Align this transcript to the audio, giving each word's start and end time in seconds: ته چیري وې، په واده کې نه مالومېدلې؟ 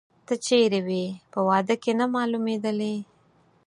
ته 0.25 0.33
چیري 0.45 0.81
وې، 0.87 1.05
په 1.31 1.39
واده 1.47 1.75
کې 1.83 1.91
نه 1.99 2.05
مالومېدلې؟ 2.13 2.95